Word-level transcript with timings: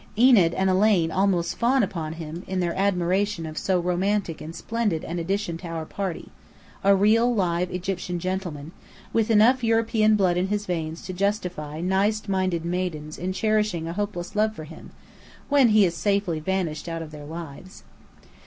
Enid 0.17 0.55
and 0.55 0.67
Elaine 0.67 1.11
almost 1.11 1.55
fawn 1.55 1.83
upon 1.83 2.13
him, 2.13 2.41
in 2.47 2.59
their 2.59 2.73
admiration 2.75 3.45
of 3.45 3.55
so 3.55 3.79
romantic 3.79 4.41
and 4.41 4.55
splendid 4.55 5.03
an 5.03 5.19
addition 5.19 5.57
to 5.59 5.67
our 5.67 5.85
party: 5.85 6.29
a 6.83 6.95
real, 6.95 7.31
live 7.35 7.69
Egyptian 7.71 8.17
gentleman, 8.17 8.71
with 9.13 9.29
enough 9.29 9.63
European 9.63 10.15
blood 10.15 10.37
in 10.37 10.47
his 10.47 10.65
veins 10.65 11.03
to 11.03 11.13
justify 11.13 11.81
nice 11.81 12.27
minded 12.27 12.65
maidens 12.65 13.19
in 13.19 13.31
cherishing 13.31 13.87
a 13.87 13.93
hopeless 13.93 14.35
love 14.35 14.55
for 14.55 14.63
him, 14.63 14.89
when 15.49 15.67
he 15.69 15.83
has 15.83 15.93
safely 15.93 16.39
vanished 16.39 16.89
out 16.89 17.03
of 17.03 17.11
their 17.11 17.25
lives. 17.27 17.83